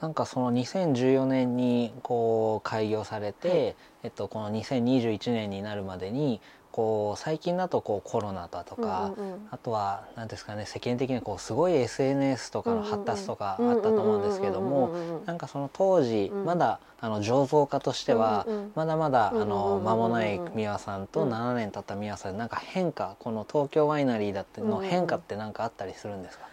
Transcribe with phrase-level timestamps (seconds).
[0.00, 6.40] なんかその2014年にこう開業されて、はい、えっと、この2021年になるまでに
[6.72, 9.12] こう最近だとこうコロナだとか、
[9.50, 14.94] あとは何ですかね世間的にこうすごい SNS とかの発達とかあったと思うんですけども
[15.26, 18.46] なんかその当時まだあの醸造家としては
[18.76, 26.44] まだまだあの間もない美輪さんと7年経った美輪さんなんか変化この東京ワイナリーだっての変化って何かあったりするんですか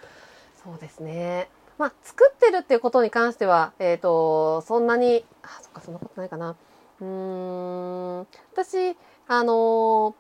[0.64, 6.56] そうですねまあ、作ってるっていうことに関しては、えっ、ー、と、そんなに、あ、そっか、そんなことないかな。
[7.00, 8.20] うん、
[8.54, 10.16] 私、あの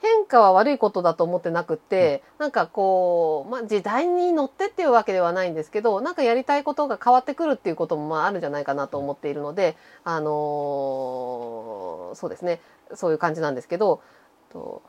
[0.00, 12.60] 変化は悪いことだと思ってなくて、うん、なんかこう、まあ、時代に乗ってっていうわけではないんですけど、なんかやりたいことが変わってくるっていうこともまああるんじゃないかなと思っているので、あのー、そうですね、
[12.94, 14.00] そういう感じなんですけど、
[14.52, 14.82] と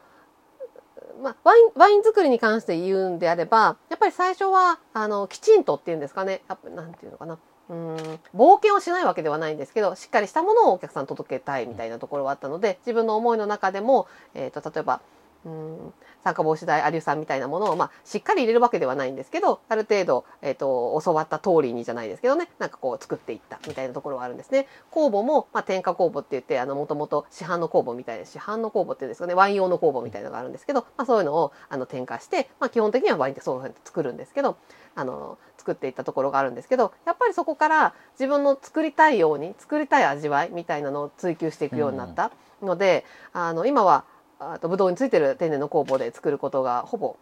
[1.21, 7.37] まあ、ワイン、ワイン作りに関して言うんであれば、やっぱり最初は、あの、きちんとっていうんですかね、やっぱなんていうのかな。
[7.69, 7.95] うん
[8.35, 15.01] 冒険をしないわけではないんですけどしっかりしたものをお客さん届けたいみたいなところはあったので自分の思いの中でも、えーと、例えば
[15.45, 15.93] うん。
[16.23, 22.49] 酸化防止剤アリュ酸みたいなものを、まあ、しっかり入れるわけではないんですけどある程度、えーと、教わった通りにじゃないですけどね。
[22.59, 24.67] なんかこう作っていったみたいなところはあるんですね。
[24.91, 29.33] 酵母も、まあ、添加酵母って言ってもともと市販の酵母みたいな市販の酵母っていうんですかね。
[29.33, 34.57] ワイン用の酵母みたいなのがあるんですけど、まあ、そういうのをあの添加して、まあ、基本的にはワインってそういうふうに作るんですけど
[34.95, 44.03] あの作っていったところがあるんですけどやっぱりそこから自分の作りたいように作りたい味わいみたいなのを追求していくようになったので、うん、あの今は
[44.39, 47.17] あとブドウについてる天然の酵母で作ることがほぼ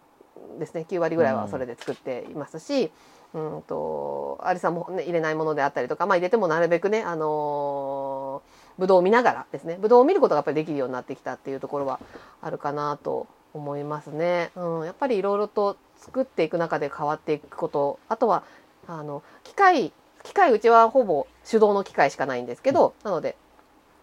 [0.60, 0.86] ですね。
[0.88, 2.92] 9割ぐらいはそれで作っていますし、
[3.34, 9.78] うん、うんとアリさんも、ね、入れないものであったりとか、まあ、入れてもなるべくね、あのー、ブドウを見ながらですね。
[9.80, 12.00] ブドウを見ることがやっぱりできるようになってきたっていうところは
[12.42, 14.52] あるかなと思いますね。
[14.56, 18.44] うん、やっぱりいろいろと作っていく中で変わっていくことあとは
[18.88, 19.92] あの機械
[20.24, 23.36] 機械うちはほぼ手動の機械しかないんですけど、なので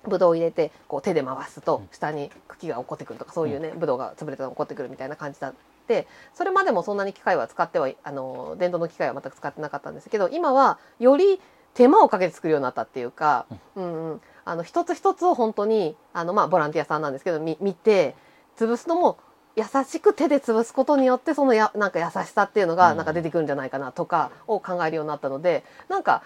[0.08, 5.54] ブドウを入れてこう手で回すと下に茎が起こってくるとかそういうねブドウが潰れたのが起こってくるみたいな感じだっ
[5.86, 11.40] てそれまでもそんなに機械は使ってはあの電動の機械は全く使ってなかったんですけど今はより
[11.74, 14.12] 手間をかけて作るようになったっていうか、うん。
[14.12, 18.14] うん、あの一つ一つを本当にあの、まあ、ボランティアさんなんですけど見て
[18.56, 19.18] 潰すのも
[19.56, 26.22] 優しく手で潰すことによってそのやなんか優しさっていうのがなんか出てくるんじゃないかなとかを考えるようになったのでなんか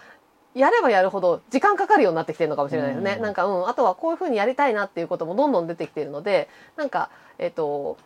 [0.55, 3.15] やればやるほど時間かかるようになってきてるのかもしれないですね。
[3.17, 7.97] うん、なんか、うん、あとはこういうふうにやりたいなっていうこともどんどん出てきているので、なんか、えっ、ー、と、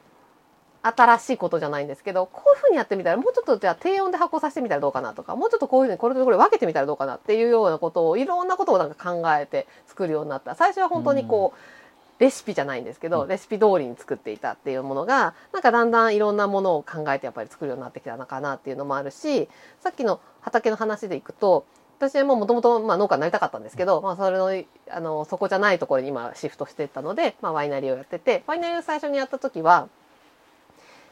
[0.82, 10.56] 新しいことじゃないんですけど、こういうふうにやってみたら、もうちょっとじゃあ低温で発酵させてみたらどうかなとか、もうちょっとこういうふうにこれとこれ分けてみたらどうかなっていうようなことを、いろんなことをなんか考えて作るようになった。
[10.56, 11.84] 最初は本当にこう、うん
[12.20, 19.50] レシピじゃないんですけど、レシピ通りに作っていたっていうものがなんかだんだんいろんなものを考えてやっぱり作るようになってきたのかなっていうのもあるし
[19.82, 21.66] さっきの畑の話でいくと
[22.10, 29.88] 私はもともと農家になりたかったんですけど、まあ、それのあのそこじゃないところに今シフトしていったので、まあ、ワイナリーをやっててワイナリーを最初にやった時は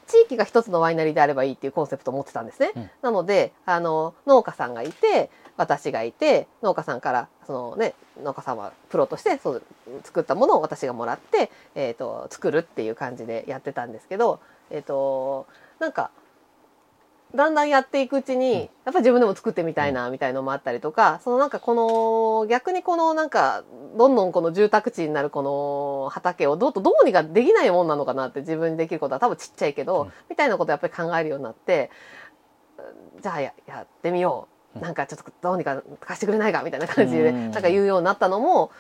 [0.08, 2.72] 地域が一つのワイナリーであればいいっていうコンセプトを持ってたんですね。
[2.76, 9.64] うん、なのであの農家さんがいて私がいて農家さんからその、ね、農家さんはプロとしてそう
[10.04, 15.48] 作ったものを私がもらって、えーと、作るっていう感じでやってたんですけど、えーと
[15.80, 16.12] なんか
[17.36, 21.74] だんだんやっていくうちに、やっぱり自分でも作ってみたいな、みたいのもあったりとか、そのなんかこ
[22.44, 23.64] の、逆にこのなんか、
[23.98, 31.90] どんどんこの住宅地になるこの畑をどうとどうにかできないもんなのかなって自分にできることは多分ちっちゃいけど、みたいなことをやっぱり考えるようになって、
[33.22, 34.80] じゃあややってみよう。
[34.80, 38.72] なんかちょっとどうにか貸してくれないかみたいな感じで、なんか言うようになったのも、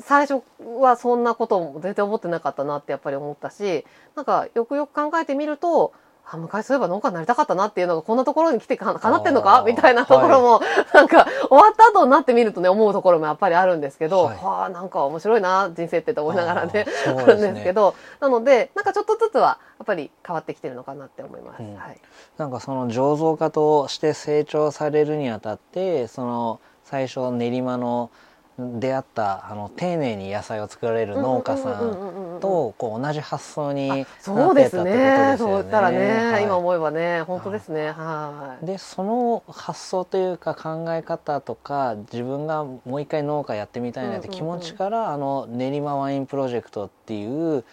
[0.00, 0.42] 最初
[0.80, 5.92] はそんなことも全然思ってなかったなってやっぱり思ったし、なんかよくよく考えてみると、
[6.30, 9.64] あ昔そういえば農家になりたかったなっていうのがこんなところに来てかなってんのか？
[9.66, 17.22] みたいなところも、はい、なんか終わった後になってみるとね思うところもやっぱりあるんですけど、はい、はあなんか面白いな人生ってと思いながらねあ ね。
[17.22, 21.62] あるんですけどなのでなんかちょっとずつはやっぱり変わってきてるのかなって思います。
[21.62, 22.00] うん、はい、
[22.36, 28.10] なんかその醸造家として成長されるにあたってその最初練馬の
[28.58, 35.36] 出会ったあの丁寧に野菜を作られる農家さんとこう同じ発想になってたってことですよね。
[35.38, 37.92] そう言ったらね、はい、今思えばね本当ですね。
[37.92, 38.66] はい。
[38.66, 47.64] でその発想というか考え方とか自分がもう一回農家やってみたいなって気持ちから、あの練馬ワインプロジェクトっていう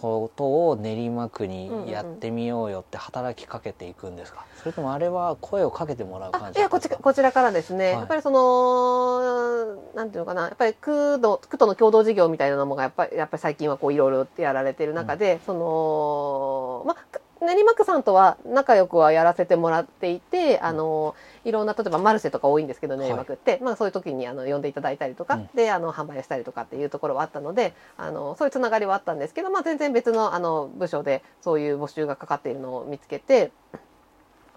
[0.00, 21.14] ことを練馬区にやってみようよって働きかけていくんですか、それともあれは声をかけてもらう感じいやこちこちらからですね、はい、やっぱりそのなんていうのかなやっぱり区の区との共同事業みたいなのもやっぱりやっぱり最近はこういろいろやられてる中で、うん、そのまあ練馬区さんとは仲良くはやらせてもらっていて、あの
[21.44, 33.52] いろんな例えばマルシェとか多いんですけど練馬区って、はい、まあ、そういう時にあの呼んでいただいたりとか、うん、であの販売したりとかっていうところはあったのであのそういうつながりはあったんですけど、まあ、全然別のあの部署でそういう募集がかかっているのを見つけて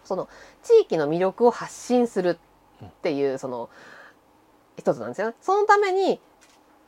[0.04, 0.28] その
[0.64, 2.40] 地域の魅力を発信する
[2.84, 3.70] っていうその
[4.78, 5.36] 一つなんですよ、ね。
[5.42, 6.20] そのために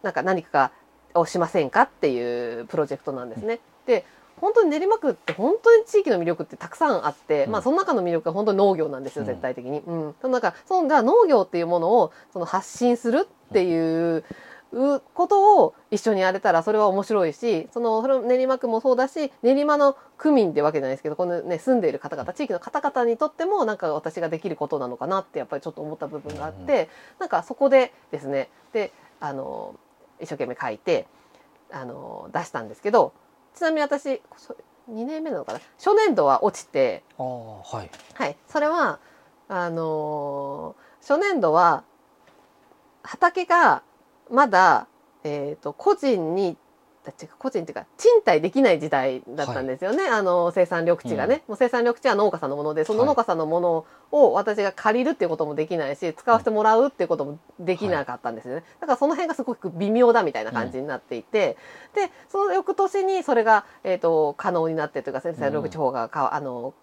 [0.02, 0.72] なんか何か
[1.14, 3.60] をしませんかっていうプロジェクトなんですね。
[3.86, 4.06] で
[4.44, 9.80] 本当に練馬区って本当に地域の魅力ってたくさんあって、うん、まあその中の魅力は本当に農業なんですよ、絶対的に。
[9.80, 10.16] うん。
[10.22, 14.26] その中、その農業っていうものをその発信するっていう
[15.14, 28.92] ことを一緒にやれたらそれは面白いし、その練馬区もそうだし、練馬の区民ってわけじゃないですけど、このね、住んでいる方々、地域の方々にとってもなんか私ができることなのかなってやっぱりちょっと思った部分があって、なんかそこでですね、で、
[29.22, 29.76] あの、
[30.20, 31.08] 一生懸命書いて、
[31.72, 33.14] あの、出したんですけど、
[33.56, 34.22] ちなみに私
[34.90, 35.60] 2年目なのかな？
[35.78, 39.00] 初年度は落ちてはい、はい、それは
[39.48, 41.84] あのー、初年度は
[43.04, 43.84] 畑が
[44.32, 44.88] まだ、
[45.24, 46.58] えーと個人に
[47.38, 61.58] 個人っていうか賃貸できない時代だったんですよね、はい、あの生産緑地がね、うん、もう生産緑地は農家さんのものでその農家さんのものを私が借りるっていうこともできないし使わせてもらうっていうこともできなかったんですよね、はい、だからその辺がすごく微妙だみたいな感じになっていて、
[61.96, 66.74] うん、でその翌年にそれが、えーと、可能になってというか生産緑地法がか、うん、あの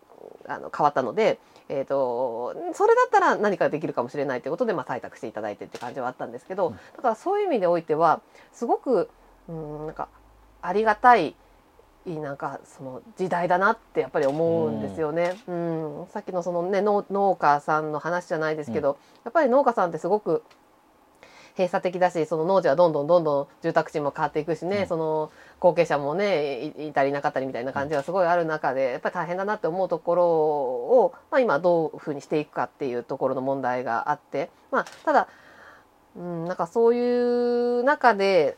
[0.47, 1.39] あの変わったので。
[1.73, 8.21] えーと、それだったら何かできるかもしれないということで、まあ、採択していただいてって感じはあったんですけど、だからそういう意味でおいては
[8.53, 9.09] すごく
[9.50, 10.08] うんなんか
[10.62, 11.35] ありがたい
[12.06, 15.37] なんかその時代だなってやっぱり思うんですよね。
[15.47, 20.43] うん、うん、さっきのそのね農家さんの話じゃないですけど、うん、やっぱり農家さんってすごく
[21.56, 35.29] 閉鎖的だしその農地はどんどんどんどん住宅地も変わっていくしね、うん、その後継者もねいたりなかったりみたいな感じがすごいある中でやっぱり大変だなって思うところを、まあ、今どういうふうにしていくかっていうところの問題があって、まあ、ただ、
[36.17, 38.56] うん、なんかそういう中で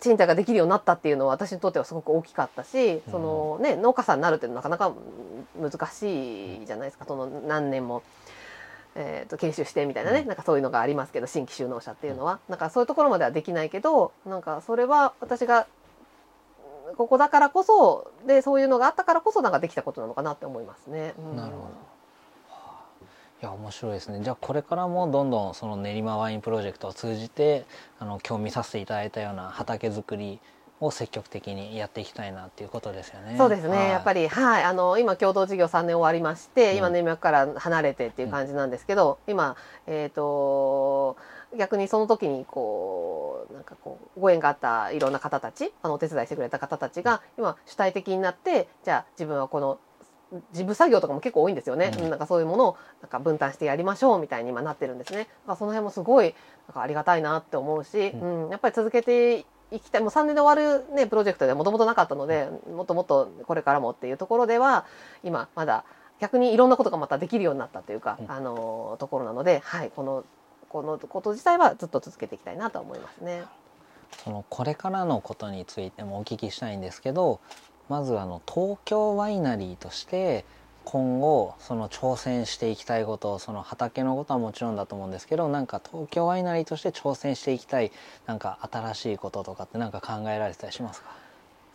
[0.00, 4.94] 賃貸ができるようになったっていうのは私にとってはすごく大きかったし、そのね、農家さんになるっていうのはなかなか
[5.60, 8.02] 難しいじゃないですかその何年も、
[8.94, 12.40] えー、と研修してみたいなね、なんかそういうのがありますけど新規就農者っていうのは。
[12.48, 15.66] なんかそういうところまではできないけどなんかそれは私が
[16.96, 21.14] ここだからこそでそういうのがあったからこそなんかできたことなのかなって思いますね。
[21.18, 21.97] うん、なるほど
[23.40, 24.20] いや面白いですね。
[24.20, 27.66] じゃあこれからもどんどんその練馬ワインプロジェクトを通じて
[28.00, 30.40] あの興味させていただいたような畑作り
[30.80, 33.36] を積極的にやっていきたいなっていうことですよね。
[33.38, 33.76] そうですね。
[33.76, 34.64] はい、やっぱりはい。
[34.64, 39.56] あの今共同事業3年終わりまして、うん、今練馬から離れてっていう感じなんですけど、うん、今
[39.86, 41.16] えっ、ー、と
[41.56, 49.78] 逆にその時にこうなんかこうご縁があったいろんな方たちあのお手伝いしてくれた方たちが今主体的になってじゃあ自分はこの
[50.30, 55.20] 事務作業とかも結構多いんですよね、うん、なんかそういうものをなんか分担してやりましょうみたいに今なってるんですね。
[55.20, 56.34] だからその辺もすごい
[56.68, 59.38] なんかありがたいなって思うし、うん、うん、やっぱり続けて
[59.70, 60.02] いきたい。
[60.02, 64.84] もう3年で終わる、ね、プロジェクトでもともとなかったのでもっともっとこれからもっていうところでは
[65.22, 65.84] 今まだ
[66.20, 70.24] 逆にいろんなことがまたできるようになったというか、うん、あのところなので、はい、この
[70.68, 73.44] このこと自体はずっと続けていきたいなと思いますね。
[74.24, 77.40] そのこれからのことについてもお聞きしたいんですけど
[77.88, 80.44] まずあの東京ワイナリーとして
[80.84, 87.92] 今後その挑戦していきたいことその畑のことはもちろんだと思うんですけどなんか東京ワイナリーとして挑戦していきたい
[88.26, 91.10] なんか新しいこととかって何か考えられてたりしますか？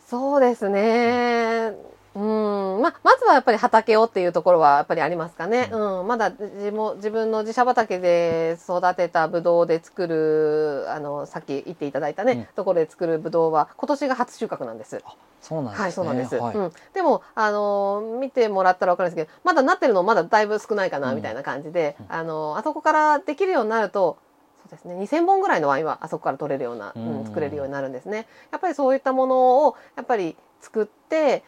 [0.08, 1.76] そうですね、うん
[2.14, 15.02] ままずはやっぱり畑をっていうところはやっぱりありますかね、うん、うん、まだ自も自分の自社畑で育てたブドウで作るあのさっき言っていただいたね、うん、ところで作るブドウは今年が初収穫なんです。
[15.40, 16.36] そうなんです、ね、はい、そうなんです。
[16.36, 24.18] はい、うん、でもあの見てもらったらわかるんですけど、まだなってるのまだだいぶ少ないかなみたいな感じで、あのあそこからできるようになると
[24.62, 28.26] そうですね2,000本ぐらいのワインはあそこから取れるような、うん、作れるようになるんですね。
[28.52, 31.42] やっぱりそういったものをやっぱり作って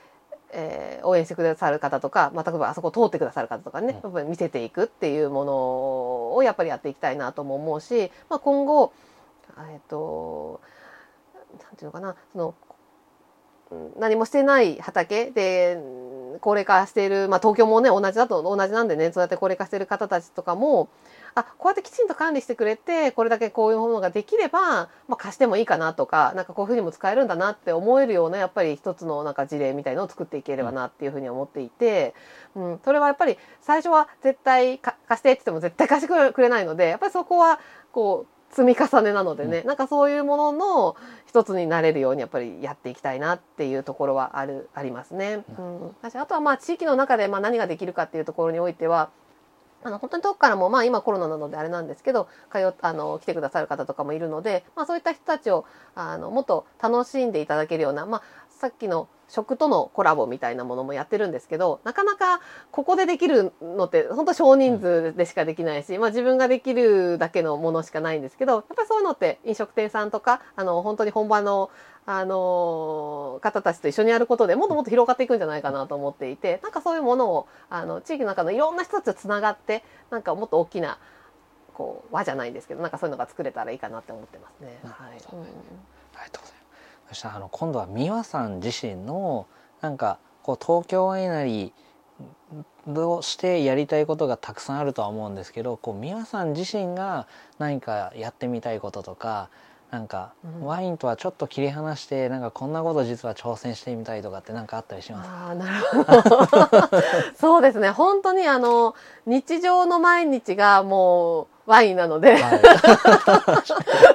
[0.59, 5.53] えー、応援してくださる方とか、まあ、例えばあそこを通ってくださる方とかね、やっぱり見せていくっていうもの
[6.35, 8.93] をやっぱりやっていきたいなとも思うし、まあ、今後、
[9.71, 10.63] えっ、ー、と、
[11.63, 12.55] なんていうのかな、その、
[13.99, 15.79] 何もしてない畑で
[16.41, 20.89] 高齢化している、まあ、東京もね同じだと同じなんでねそうやって高齢化している方たちとかも
[21.35, 32.15] あこうやってきちんと管理してくれてこれだけこういうものができれば、まあ、貸してもいいかなとかなんかこういうふうにも使えるんだなって思えるようなやっぱり一つのなんか事例みたいのを作っていければなっていうふうに思っていて、
[32.55, 37.61] うん、それはやっぱり最初は絶対貸してって言っても絶対貸してくれないのでやっぱりそこは
[37.93, 45.45] こう積み重ねなのでね、うん、なんかそういうものの一つになれるようにやっぱりやっていきたいなっていうところはあるありますね。
[45.59, 49.11] うん、あとはまあ地域の中でまあ何ができるかっていうところにおいては
[49.87, 58.23] あの本当に遠くからも、まあ、今コロナなのであれなんですけど通あの来てくださる方とかもいるので、まあ、そういった人たちをあのもっと楽しんでいただけるような、まあ、
[58.59, 71.71] さっきの食とのコラボみたいなものもやってるんですけどなかなかここでできるのって本当少人数でしかできないし、まあ、自分ができるだけのものしかないんですけどやっぱりそういうのって飲食店さんとかあの本当に本場の
[72.09, 80.99] あの方たちと一緒にやることでもっともっと広がっていくんじゃないかなと思っていてなんかそういうものをあの地域の中のいろんな人たちとつながってなんかもっと大きな
[81.75, 84.79] こう輪じゃないんですけどなんかそういうのが作れたらいいかなって思ってますね。
[84.85, 86.66] はい、うん、ありがとうございます
[87.09, 89.47] そしたらあの今度は美和さん自身の
[89.81, 97.27] なんかこう東京ワイナリーをしてやりたいことがたくさんあるとは思うんですけどこう美和さん自身が
[97.59, 99.49] 何かやってみたいこととか
[99.89, 100.33] なんか、
[100.63, 105.31] ワインとはちょっと切り離してなんかこんなこと実は挑戦してみたいとかって何かあったりします？
[105.31, 106.91] あなるほど。
[107.39, 107.91] そうですね。
[107.91, 108.97] 本当にあの
[109.27, 112.61] 日常の毎日がもうワインなので、はい、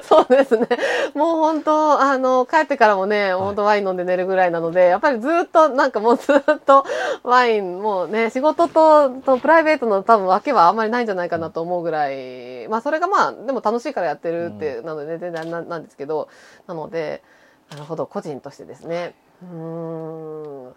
[0.02, 0.66] そうですね。
[1.14, 6.84] もう本当、あの、帰ってからもね、本当ワイン飲んで寝るぐらいなので、やっぱりずっと、なんかもうずっと
[7.22, 16.28] ワイン、もうね、仕事と、とプライベートの多分分けはあんまりないんじゃないかなと思うぐらい、まあそれがまあ、でも楽しいからやってるって、なので、全然ななんですけど、
[16.66, 17.22] なので、
[17.70, 19.14] なるほど、個人としてですね。
[19.42, 20.74] うん、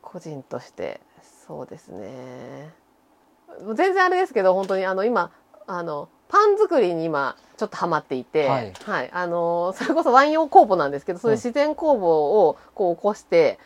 [0.00, 1.00] 個人として、
[1.46, 2.72] そうですね。
[3.74, 5.30] 全然あれですけど、本当にあの今、
[5.66, 13.58] あのパン作りに今ちょっとハマっていて、はい、はい、あのそれこそワイン用酵母なんですけどそういう自然酵母をこう起こして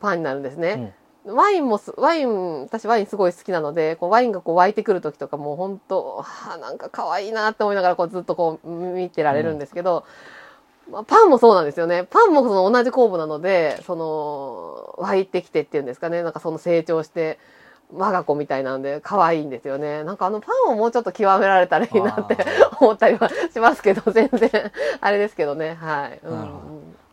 [0.00, 0.94] パンになるんですね。
[1.26, 10.04] うん、ワインもワイン私ワインすごい好きなのでこうワインがこう湧いてくる時とかもう本当はあなんか可愛いなって思いながらこうずっとこう見てられるんですけど、
[10.86, 12.04] うん、まあ、パンもそうなんですよね。
[12.04, 16.22] パンもその同じ酵母なのでその湧いてきてっていうんですかね。
[16.22, 17.38] なんかその成長して
[17.92, 20.04] 我が子みたいなんで可愛いんですよね。
[20.04, 22.36] なんかあのパンをもうちょっと極められたらいいなって
[22.80, 24.50] 思ったりはしますけど、 全然
[25.00, 25.74] あれですけどね。
[25.80, 26.20] はい。
[26.22, 26.48] うん、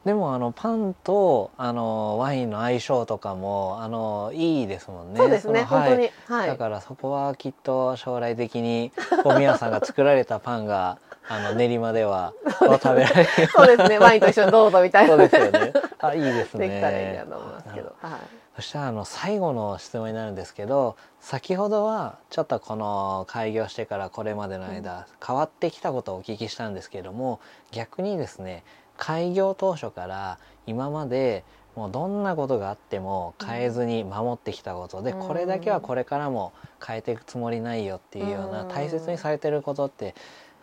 [0.03, 5.20] でもあのパンとあのワインの相性とかもあのいいですもんね。
[5.20, 6.48] そうですね、本当に、はい。
[6.50, 8.91] だからそこはきっと将来的に
[9.24, 10.98] 小宮さんが作られたパンが
[11.29, 13.29] あの練馬では食べられる。
[13.48, 13.98] そうですね。
[13.98, 15.10] ワインと一緒にどうぞみたいな。
[15.10, 15.74] そうですよね。
[16.00, 16.67] あいいですね。
[16.67, 17.96] できたらいいなと思いますけど。
[18.01, 18.45] はい。
[18.56, 28.64] そしたらあの最後の質問になるんですけど先ほどはちょっとこの開業してからこれまでの間変わってきたことをお聞きしたんですけれども逆にですね
[28.98, 31.44] 開業当初から今まで
[31.76, 40.16] もうどんなことがあっても変えずに守ってきたことで、これだけはこれからも変えていくつもりないよっていうような大切にされてることって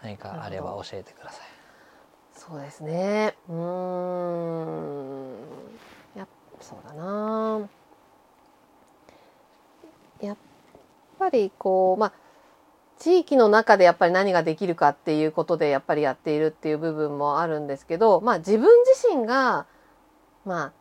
[0.02, 1.46] 何かあれば教えてください。
[2.34, 3.34] そうですね。
[3.46, 3.56] うん。
[6.16, 6.26] や
[6.60, 7.68] そうだな
[10.22, 10.36] やっ
[11.22, 12.12] ぱりこうまあ
[12.98, 19.66] 地域の中でやっぱり何ができるかっていうことでやっぱりやっているっていう部分もあるんですけど、まあ、自分自身が、
[20.44, 20.72] ま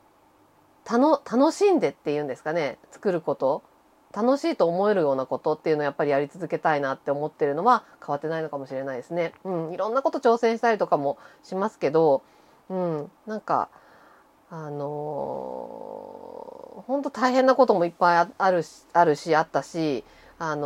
[0.88, 3.64] あ、楽しんでっていうんですかね作ること
[4.14, 9.34] 楽しいと思えるようなことっていうのをやっぱりやり続けたいなって思ってるのは変わってないのかもしれないですね。
[9.46, 12.22] うん、いろんなこと挑戦したりとかもしますけど、
[12.70, 13.70] うん、なんか
[14.50, 20.04] あのー、本当大変なこともいっぱいあるしあるしあったし
[20.44, 20.66] あの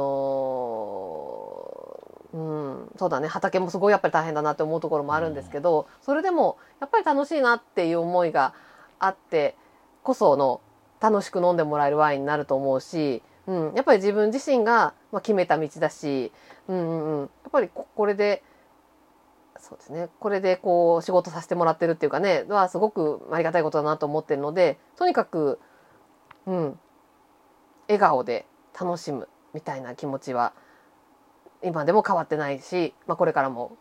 [2.34, 2.42] ー、う
[2.86, 3.28] ん、そうだね。
[3.28, 8.54] 畑もすごいやっぱり大変だなって思うところもあるんですけど、それでもやっぱり楽しいなっていう思いが
[9.00, 9.58] あって
[10.02, 10.62] こその
[11.02, 16.32] 楽しく飲んでもらえるワインになると思うし、うん、やっぱり自分自身が、まあ、決めた道だし、
[16.70, 18.44] うんうんうん、やっぱりこれで
[19.60, 20.08] そうですね。
[20.22, 25.60] これでこう仕事させてもらってるっていうかねはすごくありがたいことだなと思ってるのでとにかく
[26.46, 26.80] うん
[27.90, 28.46] 笑顔で
[28.80, 30.54] 楽しむみたいな気持ちは
[31.64, 33.76] 今でも変わってないし、まあ、これからも、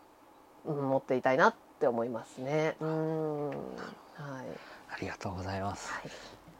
[0.65, 2.77] うん、持っていたいなって思いますね。
[2.79, 3.57] うんはい、
[4.89, 5.91] ありがとうございます。
[5.91, 6.11] はい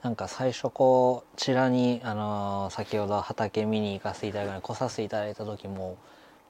[0.04, 5.98] なんか最初こうちらに、あのー、先ほど畑見に行かせていただいた来させていただいた時も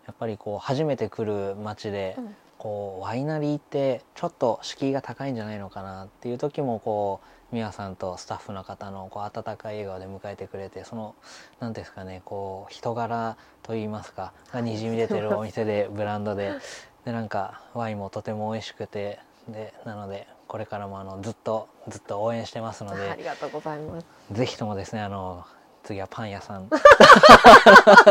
[0.06, 2.18] やっぱりこう初めて来る町で、
[2.66, 11.14] こうワイナリーってちょっと敷居が高いんじゃないのかなっていう時もこう美和さんとスタッフの方のこう温かい笑顔で迎えてくれてその
[11.60, 16.54] 何ですかねこう人柄といいますかがにじみ出てるお店で ブランドで。
[17.06, 24.08] でなんかワインもとても美味しくてでなのでこれからもあのずっとずっと応援してますのでありがとうございます。
[24.32, 25.46] ぜひともですねあの
[25.86, 26.68] 次はパン屋さん。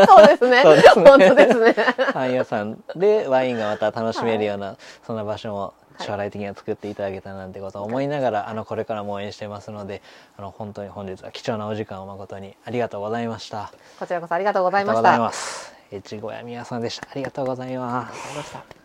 [0.07, 0.63] そうですね。
[0.63, 1.05] そうですね。
[1.05, 1.75] 本当ですね。
[2.13, 10.01] パン屋さんでワインがまた楽しめるような、そんな場所も将来的には作っていただけたらなんてことを思いながら、あのこれからも応援してますので
[10.37, 13.71] あの本当に本日は貴重なお時間を誠にありがとうございました。
[13.99, 15.19] こちらこそありがとうございました。
[15.19, 15.73] ます。
[15.91, 17.07] 越後屋宮さんでした。
[17.11, 18.84] ありがとうございます